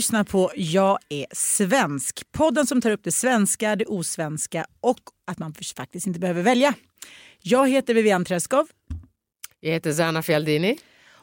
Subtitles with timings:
[0.00, 2.32] Lyssnar på Jag är svensk.
[2.32, 6.74] Podden som tar upp det svenska, det osvenska och att man faktiskt inte behöver välja.
[7.42, 8.68] Jag heter Vivian Träskov
[9.60, 10.78] Jag heter Zana Fialdini.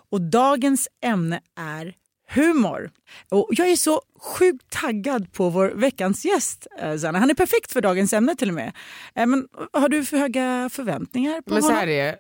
[0.10, 1.96] och dagens ämne är
[2.30, 2.92] humor.
[3.30, 7.20] Och jag är så sjukt taggad på vår veckans gäst, eh, Sanna.
[7.20, 8.72] Han är perfekt för dagens ämne till och med.
[9.16, 11.80] Eh, Men har du för höga förväntningar på Men så honom?
[11.80, 12.16] här är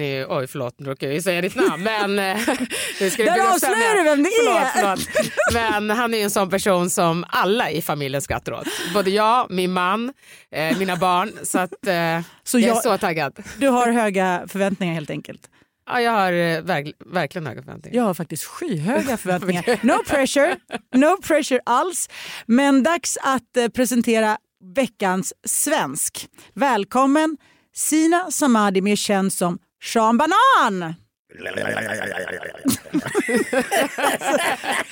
[0.00, 2.36] är, oj förlåt nu råkade jag ju säga ditt namn men eh,
[3.00, 4.70] nu ska Där avslöjar du vem det är.
[4.74, 5.32] Förlåt, förlåt.
[5.52, 8.66] Men han är en sån person som alla i familjen skrattar åt.
[8.94, 10.12] Både jag, min man,
[10.50, 11.32] eh, mina barn.
[11.42, 13.42] Så att eh, Så jag är jag- så taggad.
[13.58, 15.48] Du har höga förväntningar helt enkelt.
[15.92, 17.96] Ja, jag har eh, verk, verkligen höga förväntningar.
[17.96, 19.78] Jag har faktiskt skyhöga förväntningar.
[19.82, 20.56] No pressure,
[20.94, 22.08] no pressure alls.
[22.46, 24.38] Men dags att eh, presentera
[24.74, 26.28] veckans svensk.
[26.54, 27.36] Välkommen
[27.74, 30.94] Sina Samadi, mer känd som Sean Banan.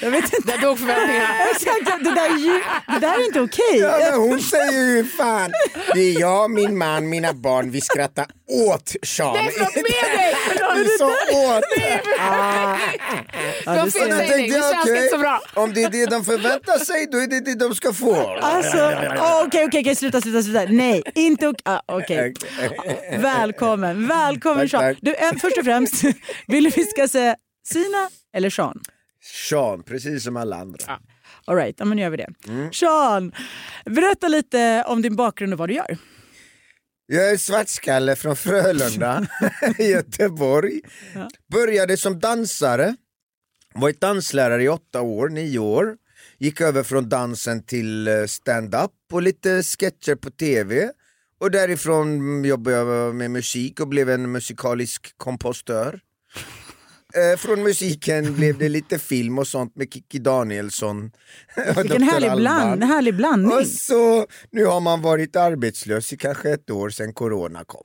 [0.00, 0.52] Jag vet inte.
[0.52, 1.28] Där dog förväntningarna.
[1.50, 2.60] Exakt, det där är, ju,
[2.94, 3.78] det där är inte okej.
[3.78, 5.50] Ja, men hon säger ju fan,
[5.94, 9.32] det är jag, min man, mina barn, vi skrattar åt Sean.
[9.34, 10.34] Nej, förlåt, med dig!
[10.76, 11.64] Vi sa åt.
[12.18, 12.78] Ja,
[13.64, 15.40] De det fel ser- Då tänkte det jag, känns okej, inte så bra.
[15.54, 18.38] om det är det de förväntar sig, då är det det de ska få.
[18.42, 18.78] Alltså,
[19.18, 20.64] åh, okej, okej, okej, sluta, sluta, sluta.
[20.68, 21.60] Nej, inte okej.
[21.64, 22.34] Ah, okej.
[23.18, 24.96] Välkommen, välkommen Tack, Sean.
[25.00, 25.94] Du, en, först och främst,
[26.46, 28.80] vill du vi ska säga Sina eller Sean?
[29.48, 31.00] Sean, precis som alla andra.
[31.44, 32.28] All right, ja, men nu gör vi det.
[32.48, 32.72] Mm.
[32.72, 33.32] Sean,
[33.84, 35.98] berätta lite om din bakgrund och vad du gör.
[37.06, 39.26] Jag är svartskalle från Frölunda
[39.78, 40.80] i Göteborg.
[41.52, 42.96] Började som dansare,
[43.74, 45.96] varit danslärare i åtta år, nio år.
[46.38, 50.90] Gick över från dansen till eh, stand-up och lite sketcher på tv.
[51.40, 56.00] Och därifrån jobbade jag med musik och blev en musikalisk kompostör.
[57.14, 61.10] Eh, Från musiken blev det lite film och sånt med Kikki Danielsson.
[61.76, 63.52] Vilken härlig, bland, härlig blandning.
[63.52, 67.84] Och så nu har man varit arbetslös i kanske ett år sedan corona kom.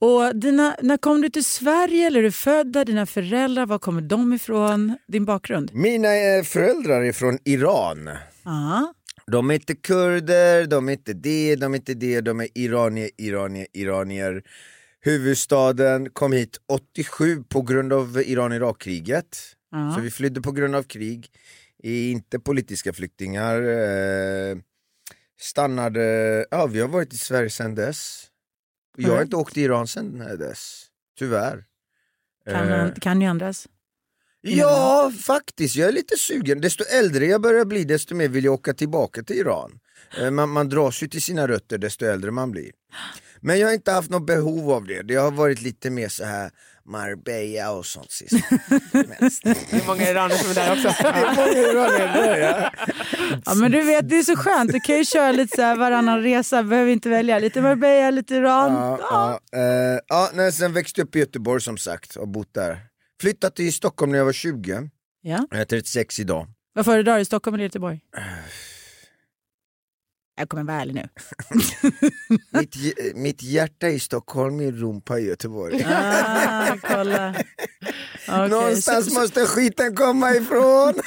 [0.00, 2.06] Och dina, när kom du till Sverige?
[2.06, 2.84] Eller är du född där?
[2.84, 4.96] Dina föräldrar, var kommer de ifrån?
[5.08, 5.70] Din bakgrund?
[5.74, 8.10] Mina eh, föräldrar är från Iran.
[8.44, 8.92] Ja.
[9.26, 13.10] De är inte kurder, de är inte det, de är inte det, de är iranier,
[13.16, 14.42] iranier, iranier.
[15.06, 19.38] Huvudstaden kom hit 87 på grund av Iran-Irak-kriget.
[19.70, 19.92] Ja.
[19.94, 21.30] Så vi flydde på grund av krig,
[21.82, 23.62] inte politiska flyktingar.
[23.62, 24.56] Eh,
[25.40, 28.26] stannade, ja vi har varit i Sverige sedan dess.
[28.96, 30.86] Jag har inte åkt till Iran sedan dess,
[31.18, 31.64] tyvärr.
[32.50, 33.68] Kan, Eh, kan ju ändras.
[34.40, 35.76] Ja, faktiskt.
[35.76, 36.60] Jag är lite sugen.
[36.60, 39.78] Desto äldre jag börjar bli, desto mer vill jag åka tillbaka till Iran.
[40.20, 42.70] Eh, Man, man dras ju till sina rötter desto äldre man blir.
[43.40, 45.02] Men jag har inte haft något behov av det.
[45.02, 46.50] Det har varit lite mer så här
[46.84, 48.30] Marbella och sånt sist.
[49.42, 50.88] Det är många iranier som är där också.
[53.44, 54.72] Ja, men du vet, det är så skönt.
[54.72, 57.38] Du kan ju köra lite så här varannan resa, behöver inte välja.
[57.38, 58.72] Lite Marbella, lite Iran.
[58.72, 58.98] Ja,
[59.52, 62.78] ja, eh, ja, nej, sen växte jag upp i Göteborg som sagt och bott där.
[63.20, 64.90] Flyttat till Stockholm när jag var 20.
[65.22, 65.46] Ja.
[65.50, 66.46] Jag är 36 idag.
[66.74, 68.00] Vad föredrar du, Stockholm eller Göteborg?
[70.38, 71.08] Jag kommer vara ärlig nu.
[72.60, 72.76] Mitt,
[73.14, 75.84] mitt hjärta är i Stockholm, min rumpa i Göteborg.
[75.88, 77.34] Ah, kolla.
[78.28, 80.94] Okej, Någonstans så- måste skiten komma ifrån.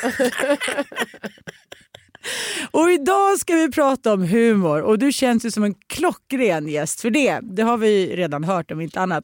[2.71, 7.01] Och idag ska vi prata om humor och du känns ju som en klockren gäst
[7.01, 7.39] för det.
[7.43, 9.23] Det har vi redan hört om inte annat.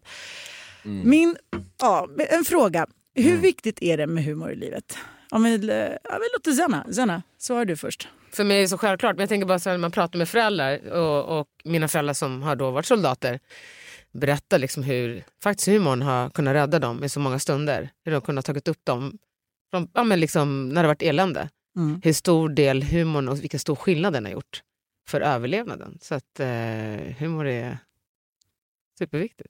[0.84, 1.36] Min,
[1.82, 2.88] ja, en fråga.
[3.16, 4.98] Hur viktigt är det med humor i livet?
[5.36, 6.94] Om vi, eh, ja, vi låter Zanna.
[6.94, 8.08] Zanna, svarar du först.
[8.32, 9.16] För mig är det så självklart.
[9.16, 12.42] Men jag tänker bara så när man pratar med föräldrar och, och mina föräldrar som
[12.42, 13.40] har då varit soldater
[14.12, 17.90] berättar liksom hur faktiskt humorn har kunnat rädda dem i så många stunder.
[18.04, 19.18] Hur de kunnat tagit upp dem
[19.72, 21.50] från, ja, men liksom, när det varit elände.
[21.76, 22.02] Mm.
[22.04, 24.62] Hur stor del humorn och vilken stor skillnad den har gjort
[25.08, 25.98] för överlevnaden.
[26.02, 27.78] Så att eh, humor är
[28.98, 29.50] superviktigt.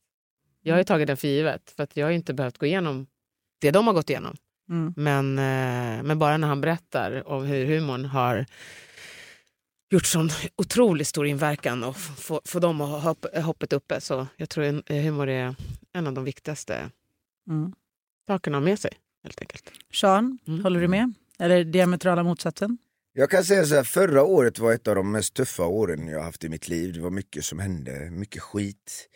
[0.62, 3.08] Jag har ju tagit den för givet för att jag har inte behövt gå igenom
[3.60, 4.38] det de har gått igenom.
[4.70, 4.94] Mm.
[4.96, 8.46] Men, eh, men bara när han berättar om hur humorn har
[9.92, 14.02] gjort sån otroligt stor inverkan och få, få dem att ha hopp, hoppet uppe.
[14.02, 15.56] Så jag tror en- humor är
[15.94, 16.90] en av de viktigaste
[17.50, 17.74] Mm.
[18.28, 18.92] sakerna att ha med sig.
[19.24, 19.72] Helt enkelt.
[19.94, 20.64] Sean, Mm.
[20.64, 21.14] håller du med?
[21.40, 22.78] Eller diametrala motsatsen?
[23.14, 26.24] Jag kan säga så här, förra året var ett av de mest tuffa åren jag
[26.24, 26.94] haft i mitt liv.
[26.94, 29.10] Det var mycket som hände, mycket skit.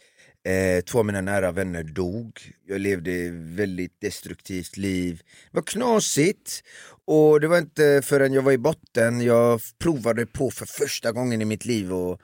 [0.44, 2.54] Eh, två av mina nära vänner dog.
[2.68, 5.22] Jag levde ett väldigt destruktivt liv.
[5.52, 6.64] Det var knasigt
[7.06, 11.42] och det var inte förrän jag var i botten jag provade på för första gången
[11.42, 12.20] i mitt liv att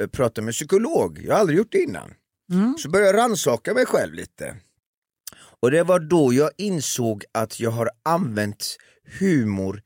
[0.00, 1.20] eh, prata med psykolog.
[1.24, 2.14] Jag har aldrig gjort det innan.
[2.78, 4.56] Så började jag rannsaka mig själv lite.
[5.60, 8.76] Och det var då jag insåg att jag har använt
[9.18, 9.82] humor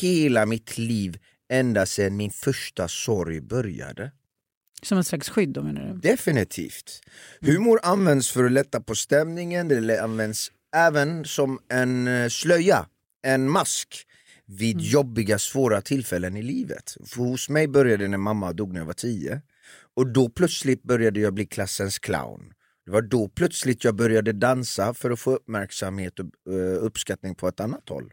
[0.00, 1.18] hela mitt liv
[1.48, 4.12] ända sedan min första sorg började.
[4.82, 6.08] Som ett slags skydd då menar du?
[6.10, 7.00] Definitivt.
[7.40, 12.86] Humor används för att lätta på stämningen, det används även som en eh, slöja,
[13.22, 14.06] en mask
[14.46, 16.96] vid jobbiga svåra tillfällen i livet.
[17.06, 19.42] För hos mig började det när mamma dog när jag var tio
[19.96, 22.52] och då plötsligt började jag bli klassens clown.
[22.84, 27.48] Det var då plötsligt jag började dansa för att få uppmärksamhet och eh, uppskattning på
[27.48, 28.12] ett annat håll.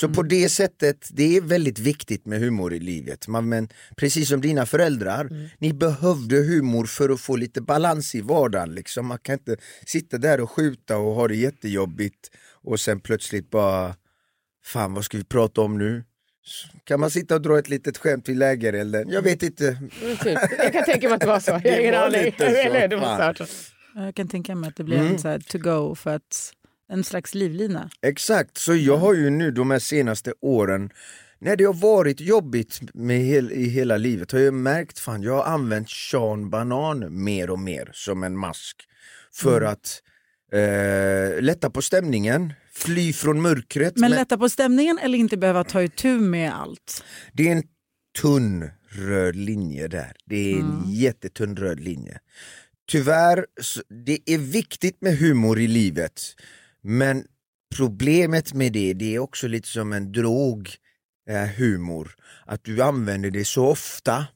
[0.00, 3.28] Så på det sättet, det är väldigt viktigt med humor i livet.
[3.28, 5.28] Man, men precis som dina föräldrar,
[5.58, 8.74] ni behövde humor för att få lite balans i vardagen.
[8.74, 9.06] Liksom.
[9.06, 9.56] Man kan inte
[9.86, 12.30] sitta där och skjuta och ha det jättejobbigt
[12.64, 13.94] och sen plötsligt bara,
[14.64, 16.04] fan vad ska vi prata om nu?
[16.84, 19.08] Kan man sitta och dra ett litet skämt vid lägerelden?
[19.10, 19.68] Jag vet inte.
[19.68, 20.38] Mm, Typ.
[20.58, 21.50] Jag kan tänka mig att det var så.
[21.50, 21.94] Jag har Det ingen
[23.00, 23.46] var aning.
[23.94, 25.12] Jag kan tänka mig att det blir Mm.
[25.12, 26.52] en så här to go för att
[26.88, 27.90] en slags livlina.
[28.02, 30.90] Exakt, så jag har ju nu de här senaste åren
[31.38, 35.32] när det har varit jobbigt med hel, i hela livet har jag märkt fan jag
[35.32, 38.76] har använt Sean Banan mer och mer som en mask
[39.32, 40.02] för att
[40.52, 43.96] eh, lätta på stämningen, fly från mörkret.
[43.96, 47.04] Men Men lätta på stämningen eller inte behöva ta itu med allt?
[47.32, 47.62] det är en
[48.22, 50.12] tunn röd linje där.
[50.24, 52.18] Det är en jättetunn röd linje.
[52.88, 53.46] Tyvärr,
[54.04, 56.22] det är viktigt med humor i livet
[56.86, 57.24] men
[57.76, 60.70] problemet med det, det är också lite som en drog,
[61.30, 62.14] eh, humor.
[62.44, 64.26] Att du använder det så ofta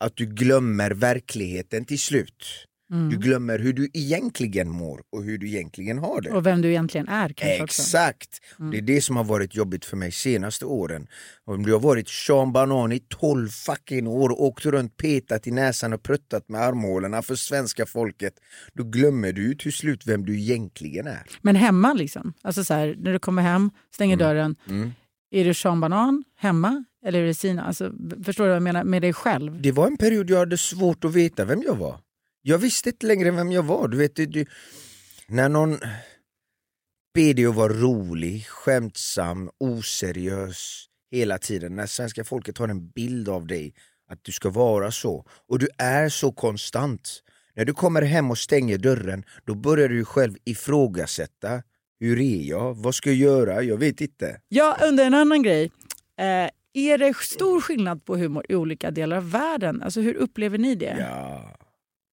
[0.00, 2.66] att du glömmer verkligheten till slut.
[2.88, 6.30] Du glömmer hur du egentligen mår och hur du egentligen har det.
[6.30, 7.64] Och vem du egentligen är kanske.
[7.64, 8.40] Exakt!
[8.72, 11.06] Det är det som har varit jobbigt för mig senaste åren.
[11.44, 15.50] Om du har varit Sean Banan i 12 fucking år och åkt runt, petat i
[15.50, 18.34] näsan och pruttat med armhålorna för svenska folket,
[18.74, 21.22] då glömmer du till slut vem du egentligen är.
[21.42, 22.32] Men hemma liksom?
[22.42, 24.26] Alltså så här, när du kommer hem, stänger Mm.
[24.28, 24.56] dörren.
[25.30, 26.84] Är du Sean Banan hemma?
[27.06, 27.64] Eller är det Sina?
[27.64, 27.92] Alltså,
[28.24, 29.62] förstår du vad jag menar med dig själv?
[29.62, 31.98] Det var en period jag hade svårt att veta vem jag var.
[32.48, 33.88] Jag visste inte längre vem jag var.
[33.88, 34.46] Du vet, du,
[35.26, 35.74] när någon
[37.48, 41.76] att vara rolig, skämtsam, oseriös hela tiden.
[41.76, 43.74] När svenska folket har en bild av dig
[44.08, 45.26] att du ska vara så.
[45.48, 47.22] Och du är så konstant.
[47.54, 51.62] När du kommer hem och stänger dörren, då börjar du själv ifrågasätta.
[52.00, 52.74] Hur är jag?
[52.74, 53.62] Vad ska jag göra?
[53.62, 54.40] Jag vet inte.
[54.48, 55.64] Jag undrar en annan grej.
[56.18, 59.82] Eh, är det stor skillnad på humor i olika delar av världen?
[59.82, 60.96] Alltså hur upplever ni det?
[61.00, 61.56] Ja.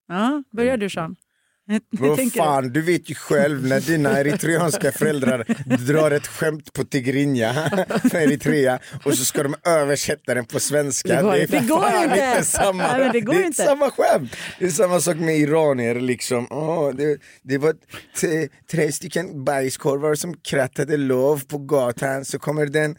[0.08, 1.16] Ja, börjar du Sean?
[1.92, 5.46] Vad fan, du vet ju själv när dina eritreanska föräldrar
[5.88, 7.54] drar ett skämt på tigrinja
[8.12, 11.16] från Eritrea och så ska de översätta den på svenska.
[11.16, 11.48] Det går inte.
[11.48, 12.44] för Det går fan inte.
[12.44, 12.98] samma.
[12.98, 13.64] Nej, det går är inte.
[13.64, 14.36] samma skämt.
[14.60, 16.48] Det är samma sak med iranier liksom.
[16.52, 17.76] Åh, det, det var
[18.72, 22.96] tre stycken bajskorvar som krattade lov på gatan så kommer den,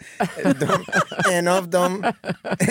[0.61, 0.85] de,
[1.33, 2.05] en, av dem,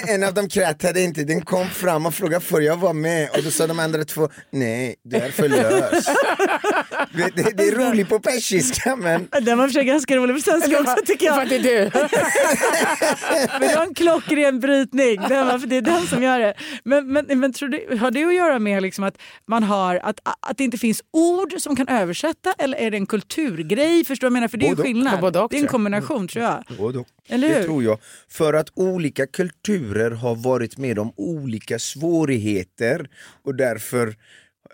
[0.08, 3.30] en av dem krattade inte, den kom fram och frågade får jag vara med?
[3.30, 5.93] Och då sa de andra två nej, du är för lös.
[7.12, 9.28] Vet, det, det är roligt på persiska men?
[9.42, 11.44] Den var för ganska rolig på svenska också tycker För jag.
[11.44, 11.92] att det är du.
[13.60, 15.22] Men det var en klockren brytning.
[15.30, 16.54] Den var, för det är den som gör det.
[16.84, 20.20] Men, men, men tror du, har det att göra med liksom att, man har, att,
[20.40, 24.06] att det inte finns ord som kan översätta eller är det en kulturgrej?
[24.06, 24.48] Förstår du vad jag menar?
[24.48, 25.20] För det är ju skillnad.
[25.22, 26.64] Både och, det är en kombination tror jag.
[26.78, 27.08] Både och.
[27.30, 27.64] Eller Det hur?
[27.64, 27.98] tror jag.
[28.30, 33.10] För att olika kulturer har varit med om olika svårigheter
[33.46, 34.16] och därför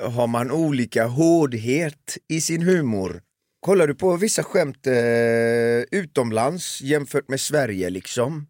[0.02, 3.22] har man olika hårdhet i sin humor.
[3.60, 8.48] Kollar du på vissa skämt eh, utomlands jämfört med Sverige liksom.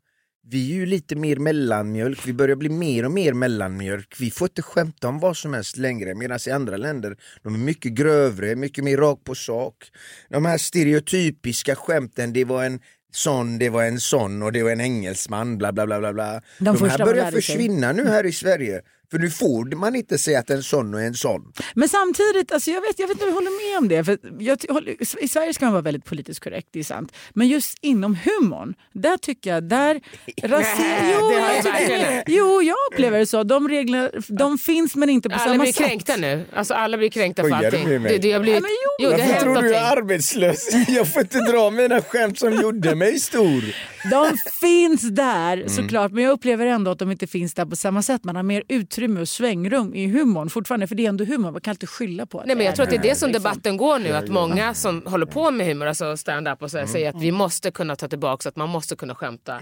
[0.51, 4.15] Vi är ju lite mer mellanmjölk, vi börjar bli mer och mer mellanmjölk.
[4.19, 7.59] Vi får inte skämta om vad som helst längre medan i andra länder de är
[7.59, 9.75] mycket grövre, mycket mer rakt på sak.
[10.29, 12.79] De här stereotypiska skämten, det var en
[13.11, 16.13] sån, det var en sån och det var en engelsman, bla bla bla bla.
[16.13, 16.41] bla.
[16.57, 18.81] De De, här börjar försvinna nu här i Sverige.
[19.11, 21.53] För nu får man inte säga att en sån och en sån.
[21.75, 24.03] Men samtidigt, alltså jag, vet, jag vet inte om jag håller med om det.
[24.03, 24.87] För jag,
[25.23, 27.11] I Sverige ska man vara väldigt politiskt korrekt, det är sant.
[27.33, 29.63] Men just inom humorn, där tycker jag...
[29.63, 29.95] Där
[30.43, 32.23] raser- jo, jag jag tycker, verkligen.
[32.27, 33.43] jo, jag upplever det så.
[33.43, 35.85] De reglerna de finns men inte på Alla samma blir sätt.
[35.87, 36.45] kränkta nu.
[36.53, 38.03] Alltså, alla blir kränkta för du allting.
[38.03, 40.69] Det, det har blivit, Ja, men jo, jo, Varför tror du jag är arbetslös?
[40.87, 43.63] Jag får inte dra mina skämt som gjorde mig stor.
[44.11, 45.69] De finns där Mm.
[45.69, 48.23] såklart men jag upplever ändå att de inte finns där på samma sätt.
[48.23, 48.63] Man har mer
[48.99, 52.25] utrymme och svängrum i humorn fortfarande för det är ändå humor, man kan alltid skylla
[52.25, 53.43] på att Nej, men jag tror att det är det som liksom.
[53.43, 54.09] debatten går nu.
[54.09, 57.31] Att många som håller på med humor, alltså stand-up och så, här, säger att vi
[57.31, 59.59] måste kunna ta tillbaka så att man måste kunna skämta.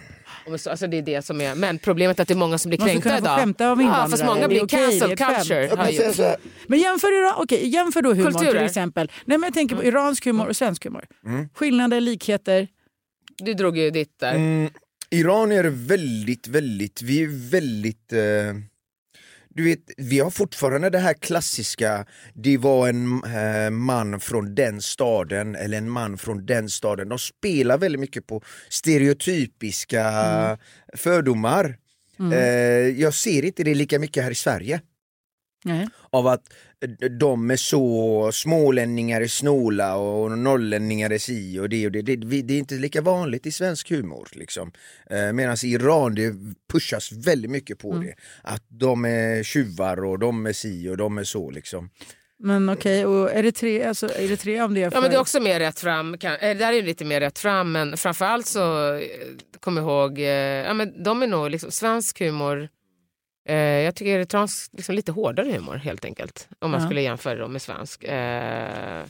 [0.69, 2.79] Alltså det är det som är, men problemet är att det är många som blir
[2.79, 3.39] kränkta idag.
[3.39, 6.37] skämta om ja, fast många blir okej, cancel culture.
[6.67, 8.51] Men jämför, Iran, okej, jämför då humorn Kulturer.
[8.51, 9.11] till exempel.
[9.25, 11.05] Nej, men jag tänker på iransk humor och svensk humor.
[11.25, 11.49] Mm.
[11.53, 12.67] Skillnader, likheter.
[13.37, 14.33] Du drog ju ditt där.
[14.33, 14.69] Mm,
[15.09, 18.19] Iran är väldigt, väldigt, vi är väldigt eh,
[19.57, 24.81] du vet, vi har fortfarande det här klassiska, det var en eh, man från den
[24.81, 27.09] staden eller en man från den staden.
[27.09, 30.03] De spelar väldigt mycket på stereotypiska
[30.93, 31.77] fördomar.
[32.33, 32.39] Eh,
[33.01, 34.81] jag ser inte det lika mycket här i Sverige.
[35.63, 35.87] Nej.
[36.09, 36.53] Av att
[37.19, 42.01] de är så, smålänningar är snåla och norrlänningar är si och det och det.
[42.01, 44.27] Det, vi- det är inte lika vanligt i svensk humor.
[44.31, 44.71] Liksom.
[45.09, 46.33] Eh, Medan i Iran det
[46.71, 48.13] pushas väldigt mycket på det.
[48.43, 51.51] Att de är tjuvar och de är si och de är så.
[51.51, 51.89] Liksom.
[52.39, 54.97] Men okej, och Eritrea, alltså, Eritrea om det är för...
[54.97, 57.19] Ja men det är också mer rätt fram, kan, eh, det där är lite mer
[57.19, 59.01] rätt fram men framförallt så eh,
[59.59, 62.69] kom jag ihåg, eh, ja men de är nog liksom svensk humor,
[63.47, 66.47] eh, jag tycker eritreansk liksom lite hårdare humor helt enkelt.
[66.59, 66.87] Om man Ja.
[66.87, 68.03] skulle jämföra dem med svensk.
[68.03, 69.05] Eh,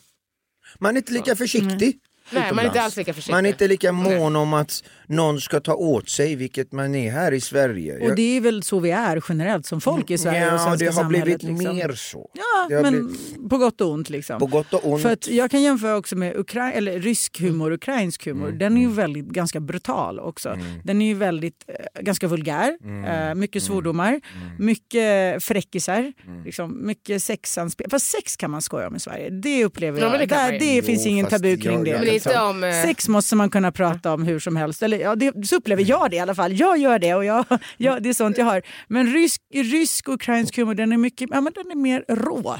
[0.80, 2.00] Man är inte lika försiktig.
[2.32, 3.34] Nej man är inte alls lika försiktig.
[3.34, 7.12] Man är inte lika mån om att någon ska ta åt sig, vilket man är
[7.12, 8.10] här i Sverige.
[8.10, 10.86] Och det är väl så vi är generellt som folk i Sverige och ja, svenska
[10.86, 11.76] det har blivit liksom.
[11.76, 12.30] mer så.
[12.70, 14.10] Ja, men blivit- på gott och ont.
[14.10, 14.40] Liksom.
[14.40, 15.02] På gott och ont.
[15.02, 18.48] För att jag kan jämföra också med Ukra- eller rysk humor, ukrainsk humor.
[18.48, 18.58] Mm.
[18.60, 20.58] Den är ju väldigt ganska brutal också.
[20.84, 23.30] Den är ju väldigt, eh, ganska vulgär, Mm.
[23.30, 24.22] eh, mycket svordomar,
[24.60, 26.14] mycket fräckisar,
[26.46, 27.88] liksom, mycket sexanspel.
[27.90, 30.20] Fast sex kan man skoja om i Sverige, det upplever Ja, jag.
[30.20, 31.98] det Där, det finns Jo, ingen tabu jag- kring det.
[32.26, 32.64] Jag- inte om...
[32.64, 34.84] eh, Sex måste man kunna prata om hur som helst.
[34.84, 36.60] Eller, ja, det, så upplever jag det i alla fall.
[36.60, 37.46] Jag gör det och jag,
[37.78, 38.62] ja, det är sånt jag har.
[38.88, 42.56] Men rysk, rysk och ukrainsk humor den är, mycket, ja, men den är mer rå.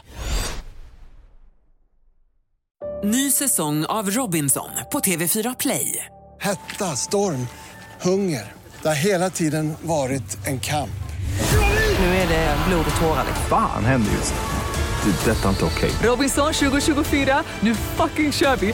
[3.04, 6.06] Ny säsong av Robinson på TV4 Play.
[6.40, 7.48] Hetta, storm,
[8.02, 8.54] hunger.
[8.82, 10.90] Det har hela tiden varit en kamp.
[12.00, 13.24] Nu är det blod och tårar.
[13.28, 13.46] liksom.
[13.50, 15.12] Fan händer just nu.
[15.12, 15.32] Det.
[15.32, 15.92] är Detta är inte okej.
[16.04, 18.74] Robinson 2024, nu fucking kör vi!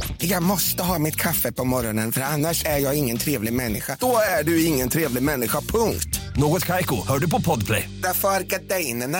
[0.23, 3.97] Jag måste ha mitt kaffe på morgonen för annars är jag ingen trevlig människa.
[3.99, 6.19] Då är du ingen trevlig människa, punkt.
[6.37, 7.89] Något Kaiko, hör du på Podplay.
[8.03, 9.17] Därför är gardinerna.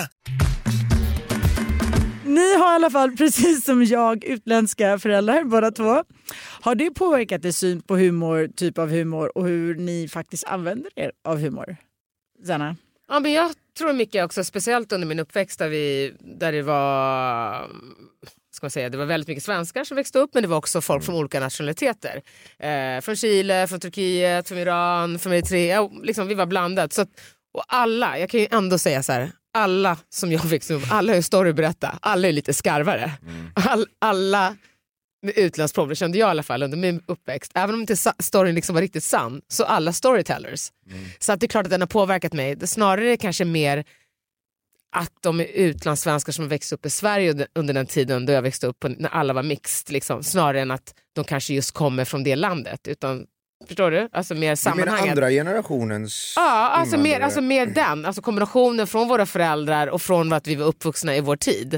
[2.25, 6.03] Ni har i alla fall, precis som jag, utländska föräldrar båda två.
[6.61, 10.91] Har det påverkat er syn på humor, typ av humor och hur ni faktiskt använder
[10.95, 11.77] er av humor?
[12.45, 12.75] Zanna?
[13.09, 17.67] Ja, men jag tror mycket också, speciellt under min uppväxt där, vi, där det var
[18.61, 20.81] ska man säga, det var väldigt mycket svenskar som växte upp men det var också
[20.81, 22.21] folk från olika nationaliteter.
[22.59, 25.89] Eh, från Chile, från Turkiet, från Iran, från Eritrea.
[26.03, 26.93] Liksom, vi var blandat.
[26.93, 27.09] Så att,
[27.53, 31.11] och alla, jag kan ju ändå säga så här, alla som jag växte upp alla
[31.11, 31.99] har ju story att berätta.
[32.01, 33.11] Alla är lite skarvare.
[33.55, 34.55] All, alla
[35.21, 37.51] med utländsk problem kände jag i alla fall under min uppväxt.
[37.55, 40.71] Även om inte storyn liksom var riktigt sann så alla storytellers.
[41.19, 42.51] Så att det är klart att den har påverkat mig.
[42.51, 43.85] Är snarare kanske mer
[44.91, 48.67] att de är utlandssvenskar som växte upp i Sverige under, den tiden då jag växte
[48.67, 49.93] upp, när alla var mixed.
[49.93, 52.87] Liksom, snarare än att de kanske just kommer från det landet.
[52.87, 53.25] Utan,
[53.67, 54.09] förstår du?
[54.11, 55.09] Alltså mer Du menar sammanhanget.
[55.11, 58.05] andra generationens Ja, alltså mer, alltså mer den.
[58.05, 61.73] Alltså kombinationen från våra föräldrar och från att vi var uppvuxna i vår tid.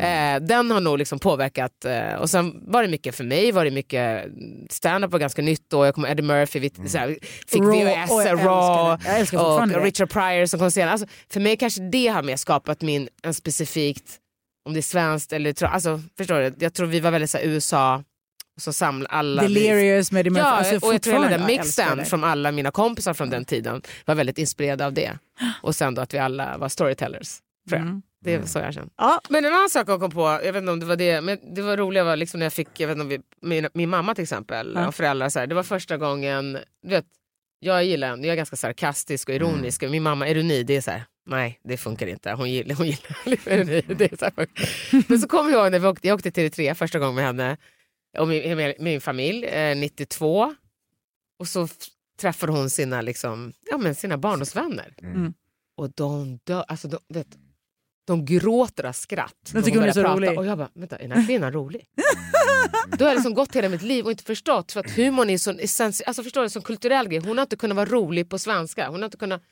[0.00, 1.84] Eh, den har nog liksom påverkat.
[1.84, 4.24] Eh, och sen var det mycket för mig, var det mycket
[4.70, 5.84] stand-up var ganska nytt då.
[5.86, 7.16] Jag kommer Eddie Murphy, vi, så här,
[7.48, 9.84] fick Raw, VHS, och Raw och.
[9.84, 10.92] Richard Pryor som kom senare.
[10.92, 14.16] Alltså, för mig kanske det har mer skapat min, en specifikt,
[14.66, 16.54] om det är svenskt eller, alltså, förstår du?
[16.58, 18.02] Jag tror vi var väldigt så här, USA,
[18.58, 20.42] och så samlade alla Delirious med Eddie Murphy.
[20.46, 23.82] Ja, alltså, och jag tror hela den mixen från alla mina kompisar från den tiden
[24.04, 25.18] var väldigt inspirerad av det.
[25.62, 27.38] Och sen då att vi alla var storytellers.
[27.68, 27.88] Tror jag.
[27.88, 28.02] Mm.
[28.24, 28.88] Det är så jag känner.
[28.96, 29.20] Ja.
[29.28, 31.54] Men en annan sak jag kom på, jag vet inte om det var det, men
[31.54, 33.88] det var roliga var liksom när jag fick, jag vet inte om vi, min, min
[33.88, 34.88] mamma till exempel Ja.
[34.88, 37.04] och föräldrar, så här, det var första gången, du vet,
[37.60, 40.90] jag gillar, jag är ganska sarkastisk och ironisk och min mamma, ironi det är så
[40.90, 43.82] här, nej det funkar inte, hon gillar, hon gillar ironi.
[43.88, 44.46] Det är så här,
[45.08, 47.24] men så kommer jag ihåg när vi åkte, jag åkte till Eritrea första gången med
[47.24, 47.56] henne
[48.18, 50.54] och min, min familj, eh, 92
[51.38, 51.68] och så
[52.20, 54.94] träffade hon sina, liksom, ja, men sina barndomsvänner.
[55.02, 55.34] Mm.
[55.76, 57.26] Och de dör, alltså de, vet,
[58.06, 59.50] de gråter av skratt.
[59.54, 60.38] när tycker hon är så rolig.
[60.38, 61.86] Och jag bara, vänta, är den här kvinnan rolig?
[62.98, 65.38] Då har jag liksom gått hela mitt liv och inte förstått för att humorn är
[65.38, 67.20] så essens, alltså förstår du, som kulturell grej.
[67.20, 68.88] Hon har inte kunnat vara rolig på svenska.
[68.88, 69.42] Hon har inte kunnat,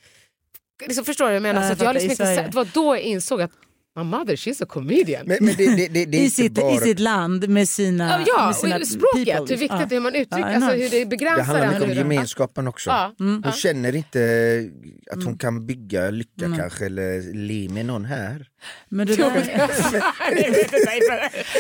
[0.86, 1.60] liksom, förstår du vad jag menar?
[1.60, 3.52] Nej, så jag liksom inte, det var då jag insåg att
[3.96, 5.26] my mother she's a comedian.
[5.26, 6.74] Men, men det, det, det, I, sitt, bara...
[6.74, 9.86] I sitt land med sina, Ja, ja med sina och språket, people, hur viktigt ja.
[9.88, 12.68] det är hur man uttrycker, Ja, alltså, hur det begränsar Det handlar mycket om gemenskapen
[12.68, 12.90] också.
[12.90, 13.14] Ja.
[13.18, 13.52] Hon Ja.
[13.52, 14.20] känner inte
[15.12, 18.46] att hon kan bygga lycka kanske eller le med någon här.
[18.88, 19.26] Men det, där,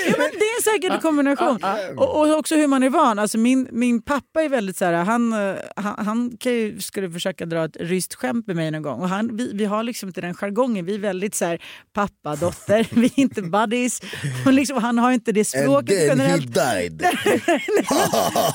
[0.08, 1.58] ja, men det är säkert en kombination.
[1.96, 3.18] Och, och också hur man är van.
[3.18, 5.32] Alltså min, min pappa är väldigt så här, han,
[5.76, 9.00] han, han kan ju, skulle försöka dra ett ryskt skämt med mig någon gång.
[9.00, 10.84] Och han, vi, vi har liksom inte den jargongen.
[10.84, 11.62] Vi är väldigt så här,
[11.94, 14.00] pappa, dotter, vi är inte buddies.
[14.46, 16.54] Och liksom, han har inte det språket generellt.
[16.54, 17.06] died.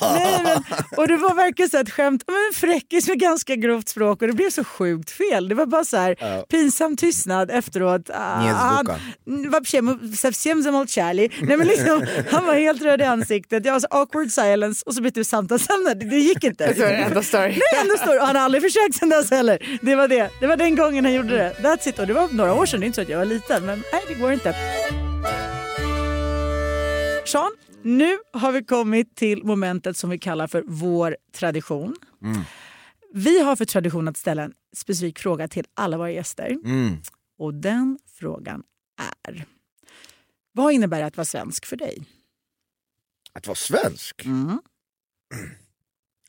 [0.02, 0.64] Nej, men,
[0.98, 4.22] och det var verkligen så här ett skämt, men en fräckis med ganska grovt språk
[4.22, 5.50] och det blev så sjukt fel.
[5.50, 8.10] Det var bara så här pinsam tystnad efteråt.
[8.31, 9.01] Ah, Нет han- звука.
[9.51, 11.31] Вообще, мы совсем замолчали.
[11.43, 13.65] Nej, men liksom, han var helt röd i ansiktet.
[13.65, 15.95] Jag var så awkward silence och så bytte vi samtalsämne.
[15.95, 16.75] Det, det gick inte.
[16.75, 17.53] Så är det enda story.
[17.53, 18.21] Det är ändå stor.
[18.21, 19.79] Och han har aldrig försökt sen dess heller.
[19.83, 20.31] Det var det.
[20.41, 21.55] Det var den gången han gjorde det.
[21.63, 21.99] That's it.
[21.99, 22.81] Och det var några år sedan.
[22.81, 23.67] Det är inte så att jag var liten.
[23.67, 24.55] Men nej, det går inte.
[27.27, 27.51] Sean,
[27.83, 31.97] nu har vi kommit till momentet som vi kallar för vår tradition.
[33.15, 36.57] Vi har för tradition att ställa en specifik fråga till alla våra gäster.
[36.65, 36.97] Mm.
[37.42, 38.64] Och den frågan
[39.28, 39.46] är...
[40.52, 42.04] Vad innebär det att vara svensk för dig?
[43.34, 44.62] Att vara svensk, Mm.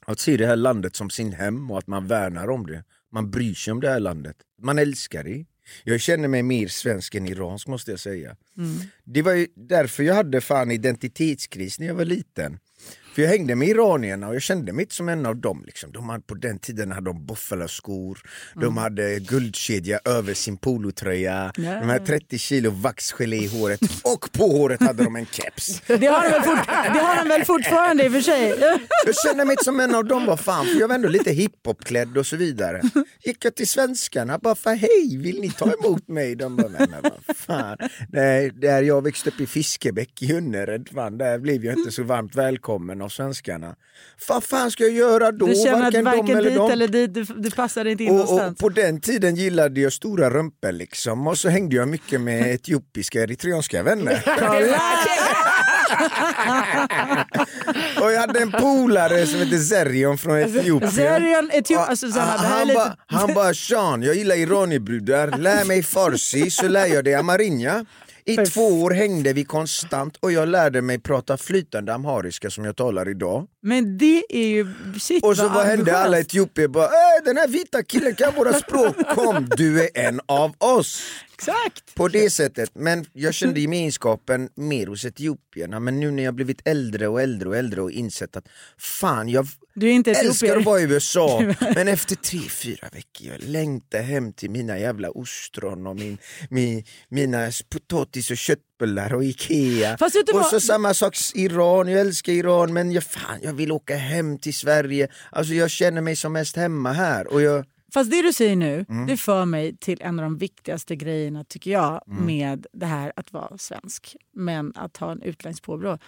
[0.07, 2.85] att se det här landet som sin hem och att man värnar om det.
[3.11, 4.37] Man bryr sig om det här landet.
[4.59, 5.47] Man älskar det.
[5.85, 8.37] Jag känner mig mer svensk än iransk måste jag säga.
[8.57, 8.77] Mm.
[9.05, 12.59] Det var ju därför jag hade fan identitetskris när jag var liten.
[13.15, 15.63] För jag hängde med iranierna och jag kände mig inte som en av dem.
[15.67, 15.93] Liksom.
[15.93, 18.19] De hade, på den tiden hade de boffalaskor,
[18.55, 18.77] de Mm.
[18.77, 21.63] hade guldkedja över sin polotröja, Ja.
[21.81, 25.81] de hade 30 kilo vaxgelé i håret och på håret hade de en keps.
[25.87, 26.67] Det har, de väl fort,
[27.03, 28.49] har de väl fortfarande i och för sig?
[29.07, 31.31] Jag kände mig inte som en av dem, vad fan, för jag var ändå lite
[31.33, 32.83] hiphopklädd och så vidare.
[33.25, 36.35] Gick jag till svenskarna bara för hej, vill ni ta emot mig?
[36.35, 37.77] De bara, nej men vad fan.
[38.09, 42.03] Nej, där jag växte upp i Fiskebäck i Önnered, fan, där blev jag inte så
[42.03, 43.75] varmt välkommen av svenskarna.
[44.29, 45.47] Vad fan ska jag göra då?
[45.47, 48.11] Du känner att Varken varken dem eller dit eller dit, du, du passar inte in
[48.11, 48.53] Och, någonstans.
[48.53, 52.47] och på den tiden gillade jag stora rumpor liksom och så hängde jag mycket med
[52.55, 54.23] etiopiska eritreanska vänner.
[58.03, 60.93] och jag hade en polare som hette Zerion från Etiopien.
[60.93, 65.65] Zerion, Och alltså, så här, han, lite- bara, han bara Sean, jag gillar iranier-brudar, lär
[65.65, 67.85] mig farsi så lär jag dig amarinja.
[68.25, 72.77] I två år hängde vi konstant och jag lärde mig prata flytande amhariska som jag
[72.77, 73.47] talar idag.
[73.63, 74.67] Men det är ju...
[75.01, 75.73] Shit, Och så vad hände?
[75.73, 76.05] ambitiöst.
[76.05, 76.91] Alla etiopier bara äh,
[77.25, 81.03] den här vita killen kan våra språk, kom du är en av oss.
[81.43, 81.95] Exakt!
[81.95, 86.61] På det sättet, men jag kände gemenskapen mer hos etiopierna men nu när jag blivit
[86.65, 90.57] äldre och äldre och äldre och insett att fan jag Du är inte älskar etiopier.
[90.57, 95.11] att vara i USA men efter tre, fyra veckor jag längtar hem till mina jävla
[95.11, 96.19] ostron och min,
[96.51, 99.95] min, mina potatis och köttbullar och Ikea.
[99.95, 100.47] Och vad?
[100.47, 104.55] så samma sak Iran, jag älskar Iran men jag, fan, jag vill åka hem till
[104.55, 105.09] Sverige.
[105.31, 107.33] Alltså jag känner mig som mest hemma här.
[107.33, 109.07] Och jag, Fast det du säger nu, Mm.
[109.07, 112.27] det för mig till en av de viktigaste grejerna tycker jag Mm.
[112.27, 115.99] med det här att vara svensk men att ha en utländskt påbrå.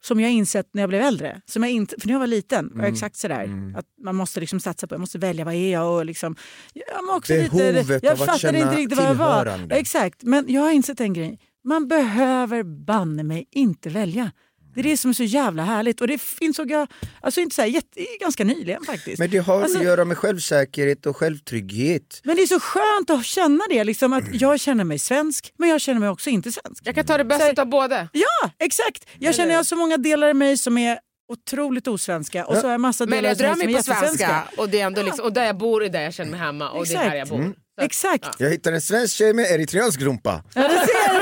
[0.00, 1.40] Som jag insett när jag blev äldre.
[1.46, 2.84] Som jag inte, för när jag var liten var Mm.
[2.84, 3.72] jag exakt sådär.
[3.76, 6.36] Att man måste liksom satsa på, jag måste välja vad är jag och liksom...
[6.74, 9.66] Jag också Behovet lite, jag av att känna inte riktigt vad jag var.
[9.70, 11.38] Exakt, men jag har insett en grej.
[11.64, 14.30] Man behöver banne mig inte välja.
[14.74, 16.00] Det är det som är så jävla härligt.
[16.00, 16.88] Och det insåg jag
[17.20, 19.18] alltså inte så här, jätte, ganska nyligen faktiskt.
[19.18, 22.20] men det har Alltså- att göra med självsäkerhet och självtrygghet.
[22.24, 25.68] Men det är så skönt att känna det, liksom, att jag känner mig svensk men
[25.68, 26.82] jag känner mig också inte svensk.
[26.86, 28.08] Jag kan ta det bästa av båda.
[28.12, 29.04] Ja, exakt!
[29.18, 30.98] Jag känner jag har så många delar i mig som är
[31.32, 33.68] otroligt osvenska och så har jag massa Men delar jag som är, som drömmer är
[33.68, 36.14] ju på svenska och, det är ändå liksom, och där jag bor är där jag
[36.14, 37.42] känner mig hemma och det är här jag bor.
[37.42, 38.28] Så att- Exakt!
[38.40, 40.44] Jag hittade en svensk tjej med eritreansk rumpa.
[40.54, 41.17] Ja, det ser jag.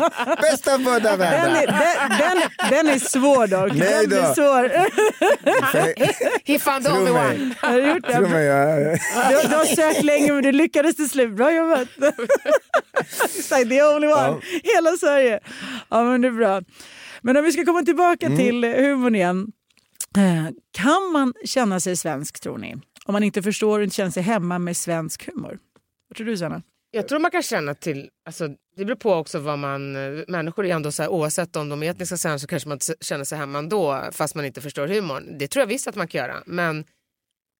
[0.40, 1.66] Bästa av båda Den den,
[2.18, 2.38] den,
[2.70, 3.72] den är svår dock.
[3.74, 4.34] Nej Den blir då.
[4.34, 4.70] svår.
[6.44, 7.36] He found the Tro only mig.
[7.40, 7.54] one.
[7.60, 8.28] Har du gjort Tro det?
[8.28, 8.98] mig, jag,
[9.42, 11.36] Du, du har sökt länge men du lyckades till slut.
[11.36, 11.88] Bra jobbat!
[13.22, 14.40] It's like the only one.
[14.64, 15.40] Hela Sverige.
[15.88, 16.62] Ja men det är bra.
[17.22, 18.38] Men om vi ska komma tillbaka Mm.
[18.38, 19.46] till humorn igen.
[20.16, 22.74] Eh, Kan man känna sig svensk tror ni?
[23.04, 25.58] Om man inte förstår och inte känner sig hemma med svensk humor.
[26.08, 26.62] Vad tror du Sanna?
[26.90, 28.48] Jag tror man kan känna till, alltså,
[28.80, 29.92] det beror på också vad man,
[30.28, 33.24] människor är ändå så här, oavsett om de är etniska svenskar så kanske man känner
[33.24, 35.38] sig hemma ändå fast man inte förstår humorn.
[35.38, 36.42] Det tror jag visst att man kan göra.
[36.46, 36.84] Men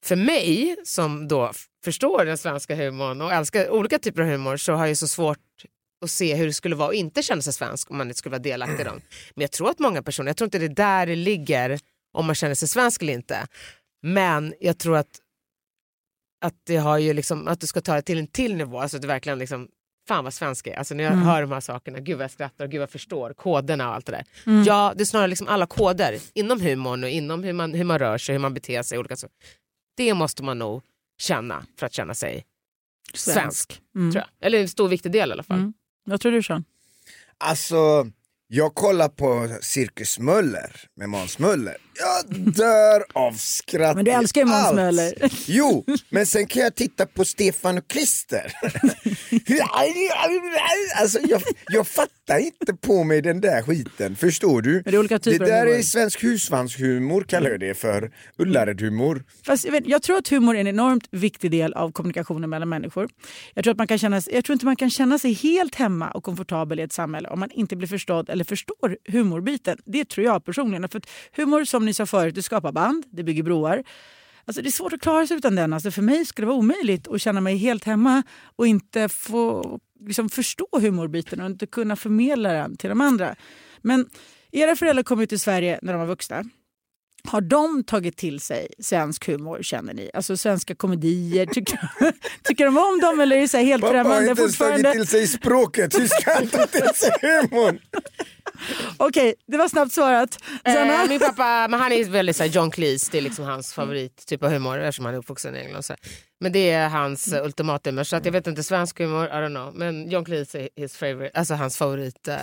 [0.05, 1.53] för mig som då
[1.85, 5.39] förstår den svenska humorn och älskar olika typer av humor så har jag så svårt
[6.05, 8.31] att se hur det skulle vara att inte känna sig svensk om man inte skulle
[8.31, 9.01] vara delaktig i dem.
[9.35, 11.79] Men jag tror att många personer, jag tror inte det är där det ligger
[12.13, 13.47] om man känner sig svensk eller inte.
[14.03, 15.21] Men jag tror att
[16.41, 18.97] att, det har ju liksom, att du ska ta det till en till nivå, alltså
[18.97, 19.69] att du verkligen liksom,
[20.11, 20.79] fan vad svensk är.
[20.79, 22.91] Alltså när jag hör de här sakerna, gud vad jag skrattar och gud vad jag
[22.91, 24.25] förstår koderna och allt det där.
[24.67, 27.99] Ja, det är snarare liksom alla koder inom humorn och inom hur man, hur man
[27.99, 28.99] rör sig, hur man beter sig.
[28.99, 29.29] Olika så.
[29.97, 30.83] Det måste man nog
[31.19, 32.45] känna för att känna sig
[33.15, 33.81] svensk.
[33.95, 34.13] Mm.
[34.13, 34.47] Tror jag.
[34.47, 35.59] Eller en stor viktig del i alla fall.
[35.59, 35.73] Mm.
[36.05, 36.65] Vad tror du Sean?
[37.39, 38.11] Alltså,
[38.53, 41.77] jag kollar på Cirkus Möller med Måns Möller.
[41.99, 43.97] Jag dör av skratt.
[43.97, 44.73] Men du älskar ju Måns.
[44.75, 45.13] Möller.
[45.47, 48.53] Jo, men sen kan jag titta på Stefan och Christer.
[51.01, 54.73] alltså, jag, jag fattar inte på mig den där skiten, förstår du?
[54.73, 55.79] Men det är olika typer det där humor.
[55.79, 58.11] är svensk husvagnshumor, kallar jag det för.
[58.39, 59.25] Ullared-humor.
[59.47, 62.69] Fast jag, vet, jag tror att humor är en enormt viktig del av kommunikationen mellan
[62.69, 63.09] människor.
[63.55, 66.11] Jag tror, att man kan känna, jag tror inte man kan känna sig helt hemma
[66.11, 69.79] och komfortabel i ett samhälle om man inte blir förstådd eller förstår humorbiten.
[69.85, 70.89] Det tror jag personligen.
[70.89, 73.85] För att humor, som ni sa förut, det skapar band, det bygger broar.
[74.45, 75.73] Alltså det är svårt att klara sig utan den.
[75.73, 78.23] Alltså för mig skulle det vara omöjligt att känna mig helt hemma
[78.57, 83.37] och inte få liksom, förstå humorbiten och inte kunna förmedla den till de andra.
[83.83, 84.07] Men
[84.53, 86.45] era föräldrar kom ut till Sverige när de var vuxna.
[87.25, 90.11] Har de tagit till sig svensk humor känner ni?
[90.15, 91.79] Alltså svenska komedier, tycker,
[92.45, 94.59] tycker de om dem eller är det så här helt Pappa har främmande inte ens
[94.59, 94.93] tagit fortfarande?
[94.93, 97.79] till sig språket, hur ska han ta till sig humorn?
[98.97, 100.39] Okej, det var snabbt svarat.
[100.65, 103.75] Eh, min pappa men han är väldigt så här, John Cleese, det är liksom hans
[103.75, 105.83] favorit typ av humor eftersom han är uppvuxen i England.
[105.83, 105.95] Så.
[106.41, 108.05] Men det är hans uh, ultimata humor.
[108.05, 109.75] Så att jag vet inte, svensk humor, I don't know.
[109.75, 112.29] Men John Cleese är his favorite, alltså hans favorit.
[112.29, 112.37] eh,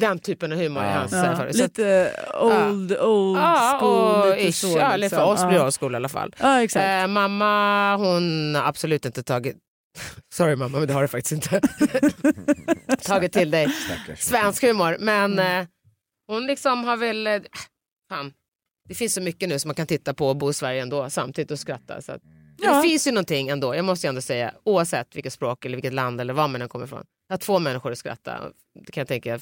[0.00, 4.30] den typen av humor är hans Ja, lite old, old Ja, school.
[4.30, 5.16] och lite ish, så, ja, liksom.
[5.18, 5.64] för oss blir det ja.
[5.64, 6.34] old school i alla fall.
[6.38, 6.84] Ja, exakt.
[6.84, 9.56] Eh, mamma hon har absolut inte tagit,
[10.34, 11.60] sorry mamma men det har du faktiskt inte,
[13.02, 13.68] tagit till dig
[14.18, 14.96] svensk humor.
[15.00, 15.60] Men Mm.
[15.62, 15.66] eh,
[16.26, 17.40] hon liksom har väl, eh,
[18.10, 18.32] fan,
[18.88, 21.10] det finns så mycket nu som man kan titta på och bo i Sverige ändå
[21.10, 22.02] samtidigt och skratta.
[22.02, 22.20] Så att,
[22.64, 22.76] Ja.
[22.76, 25.92] Det finns ju någonting ändå, jag måste ju ändå säga, oavsett vilket språk eller vilket
[25.92, 27.04] land eller var man än kommer ifrån.
[27.32, 28.40] Att få människor att skratta,
[28.86, 29.38] det kan jag tänka,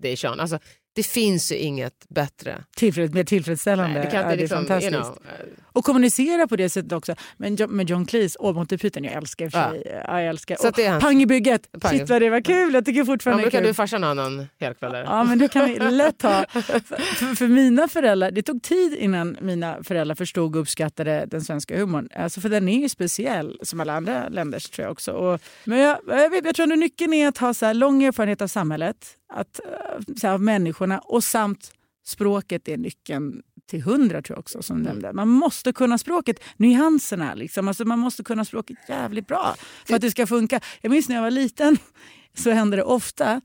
[0.00, 0.40] det är Sean.
[0.40, 0.58] Alltså,
[0.92, 2.64] det finns ju inget bättre.
[2.76, 3.94] Tillfreds, mer tillfredsställande.
[3.94, 4.92] Nej, det kan ja, inte det är liksom, fantastiskt.
[4.92, 7.14] you know, eh, Och kommunicera på det sättet också.
[7.36, 10.02] Men Jo- med John Cleese och Monty Python, jag älskar sig.
[10.06, 10.56] Ja, jag älskar.
[10.56, 11.90] Så det är Pang i bygget, Pang.
[11.98, 12.74] shit vad det var kul.
[12.74, 14.92] Jag tycker Ja, fortfarande kan är du och farsan ha någon helkväll?
[15.06, 16.44] Ja men det kan vi lätt ha.
[16.52, 21.78] För, för, mina föräldrar, det tog tid innan mina föräldrar förstod och uppskattade den svenska
[21.78, 22.08] humorn.
[22.16, 25.12] Alltså för den är ju speciell som alla andra länders tror jag också.
[25.12, 28.02] Och, men jag, jag, vet, jag tror att nyckeln är att ha så här lång
[28.02, 28.96] erfarenhet av samhället,
[29.30, 31.72] att, eh, så här, människorna och samt
[32.04, 35.12] språket är nyckeln till hundra tror jag också som du nämnde.
[35.12, 37.68] Man måste kunna språket, nyanserna liksom.
[37.68, 39.54] Alltså man måste kunna språket jävligt bra
[39.86, 40.60] för att det ska funka.
[40.80, 41.78] Jag minns när jag var liten
[42.34, 43.40] så hände det ofta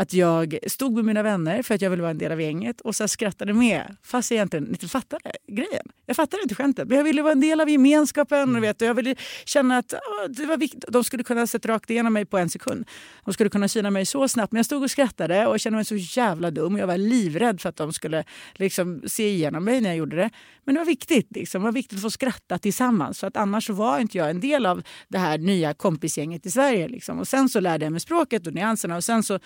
[0.00, 2.80] att jag stod med mina vänner för att jag ville vara en del av gänget
[2.80, 5.86] och så skrattade med fast jag egentligen inte fattade grejen.
[6.06, 8.88] Jag fattade inte skämtet men jag ville vara en del av gemenskapen och, vet, och
[8.88, 10.84] jag ville känna att åh, det var viktigt.
[10.88, 12.88] De skulle kunna sätta rakt igenom mig på en sekund.
[13.24, 15.84] De skulle kunna syna mig så snabbt men jag stod och skrattade och kände mig
[15.84, 16.76] så jävla dum.
[16.76, 20.30] Jag var livrädd för att de skulle liksom se igenom mig när jag gjorde det.
[20.64, 21.28] Men det var viktigt.
[21.30, 21.62] Liksom.
[21.62, 24.66] Det var viktigt att få skratta tillsammans för att annars var inte jag en del
[24.66, 26.88] av det här nya kompisgänget i Sverige.
[26.88, 27.18] Liksom.
[27.18, 29.38] Och sen så lärde jag mig språket och nyanserna och sen så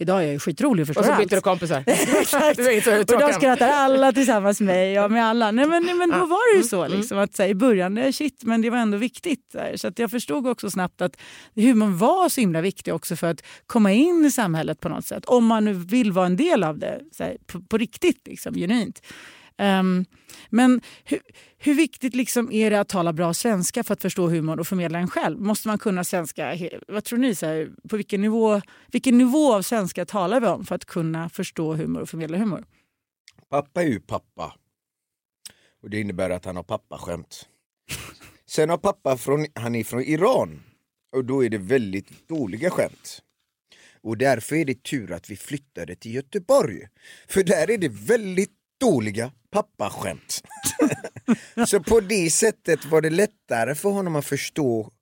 [0.00, 1.28] Idag är jag ju skitrolig och förstår Och så allt.
[1.28, 1.84] byter du kompisar.
[2.20, 2.58] Exakt.
[3.12, 3.32] Och om.
[3.32, 4.92] skrattar alla tillsammans med mig.
[4.92, 5.50] Ja, med alla.
[5.50, 6.84] Nej, men, nej, men då var det ju så.
[6.84, 9.54] Mm, Liksom, att, så här, I början, eh, shit, men det var ändå viktigt.
[9.54, 9.76] Här.
[9.76, 11.16] så att jag förstod också snabbt att
[11.54, 15.24] humorn var så himla viktig också för att komma in i samhället på något sätt.
[15.24, 18.54] Om man nu vill vara en del av det så här, på, på riktigt, liksom,
[18.54, 19.02] genuint.
[19.58, 20.04] Um,
[20.50, 21.20] men hur,
[21.58, 24.98] hur viktigt liksom är det att tala bra svenska för att förstå humorn och förmedla
[24.98, 25.40] den själv?
[25.40, 26.58] Måste man kunna svenska?
[26.88, 27.34] Vad tror ni?
[27.34, 31.28] Så här, på vilken nivå, vilken nivå av svenska talar vi om för att kunna
[31.28, 32.64] förstå humor och förmedla humor?
[33.50, 34.54] Pappa är ju pappa.
[35.82, 37.48] Och det innebär att han har pappaskämt.
[38.46, 40.62] Sen har pappa från, han är från Iran.
[41.16, 43.22] Och då är det väldigt dåliga skämt.
[44.02, 46.88] Och därför är det tur att vi flyttade till Göteborg.
[47.28, 50.42] För där är det väldigt dåliga pappaskämt.
[51.66, 54.92] Så på det sättet var det lättare för honom att förstå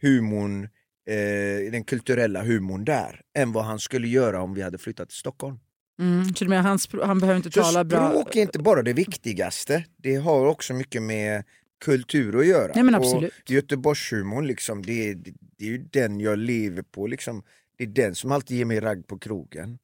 [0.00, 0.64] humorn,
[1.08, 5.18] eh, den kulturella humorn där, än vad han skulle göra om vi hade flyttat till
[5.18, 5.58] Stockholm.
[6.00, 8.10] Mm, så menar, han, han behöver inte Så tala bra...
[8.10, 11.44] språk är inte bara det viktigaste, det har också mycket med
[11.84, 12.72] kultur att göra.
[12.74, 13.32] Nej, men absolut.
[13.44, 17.06] Och Göteborgshumorn, liksom, det, det, det är ju den jag lever på.
[17.06, 17.42] Liksom.
[17.76, 19.78] Det är den som alltid ger mig ragg på krogen.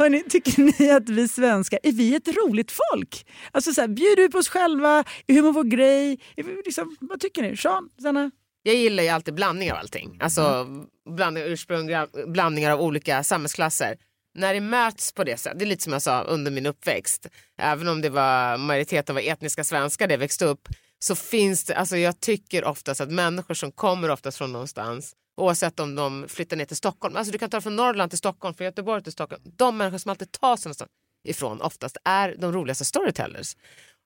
[0.00, 3.26] Hörrni, tycker ni att vi svenskar, är vi ett roligt folk?
[3.52, 5.04] Alltså så här, bjuder vi på oss själva?
[5.26, 6.18] Är humor vår grej?
[6.64, 7.56] Liksom, vad tycker ni?
[7.56, 8.30] Sean, Sanna?
[8.62, 10.18] Jag gillar ju alltid blandning av allting.
[10.20, 10.66] Alltså
[11.10, 11.88] blandning, ursprung,
[12.26, 13.96] blandningar av olika samhällsklasser.
[14.38, 17.26] När det möts på det sättet, det är lite som jag sa under min uppväxt.
[17.62, 20.68] Även om det var majoriteten var etniska svenskar där jag växte upp.
[20.98, 25.80] Så finns det, alltså jag tycker oftast att människor som kommer oftast från någonstans Oavsett
[25.80, 27.16] om de flyttar ner till Stockholm.
[27.16, 29.42] Alltså du kan ta från Norrland till Stockholm, från Göteborg till Stockholm.
[29.56, 30.90] De människor som alltid tar sig någonstans
[31.24, 33.56] ifrån oftast är de roligaste storytellers.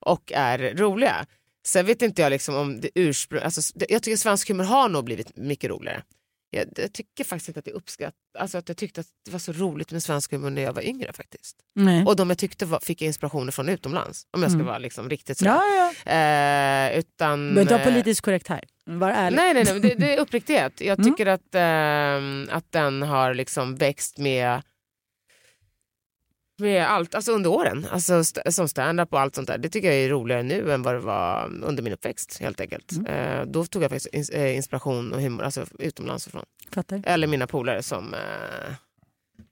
[0.06, 1.26] Och är roliga.
[1.66, 3.42] Sen vet inte jag liksom om det ursprung...
[3.42, 6.02] Alltså, jag tycker svensk humor har nog blivit mycket roligare.
[6.54, 9.38] Jag, jag tycker faktiskt inte att det uppskatt, alltså att jag tyckte att det var
[9.38, 11.56] så roligt med svensk humor när jag var yngre faktiskt.
[11.74, 12.04] Nej.
[12.06, 14.26] Och de jag tyckte var, fick jag inspirationer från utomlands.
[14.36, 14.66] Om jag ska Mm.
[14.66, 15.50] vara liksom riktigt sådär.
[15.52, 16.12] Ja, ja.
[16.12, 18.64] Eh, utan, behöver inte vara eh, politiskt korrekt här.
[18.86, 19.36] Var ärlig.
[19.36, 20.80] Nej, nej, nej men det, det är uppriktighet.
[20.80, 21.12] Jag Mm.
[21.12, 24.62] tycker att, ehm, att den har liksom växt med,
[26.58, 27.86] med allt, alltså under åren.
[27.90, 29.58] Alltså st- som stand-up och allt sånt där.
[29.58, 32.92] Det tycker jag är roligare nu än vad det var under min uppväxt helt enkelt.
[32.92, 33.06] Mm.
[33.06, 36.44] Eh, då tog jag faktiskt ins- eh, inspiration och humor alltså, utomlands ifrån.
[36.74, 37.02] Fattar.
[37.06, 38.74] Eller mina polare som, eh,